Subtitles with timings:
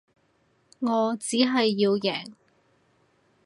[0.79, 2.33] 我只係要贏